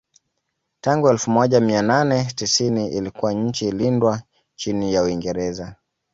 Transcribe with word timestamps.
Tangu 0.81 1.09
elfu 1.09 1.31
moja 1.31 1.59
mia 1.59 1.81
nane 1.81 2.25
tisini 2.35 2.87
ilikuwa 2.97 3.33
nchi 3.33 3.71
lindwa 3.71 4.21
chini 4.55 4.93
ya 4.93 5.03
Uingereza 5.03 5.75